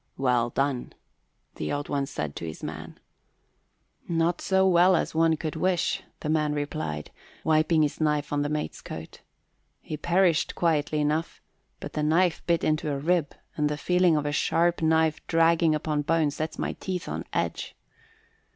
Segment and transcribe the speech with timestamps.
[0.17, 0.93] "Well done,"
[1.57, 2.99] the Old One said to his man.
[4.07, 7.11] "Not so well as one could wish," the man replied,
[7.43, 9.21] wiping his knife on the mate's coat.
[9.79, 11.39] "He perished quietly enough,
[11.79, 15.75] but the knife bit into a rib and the feeling of a sharp knife dragging
[15.75, 17.75] upon bone sets my teeth on edge."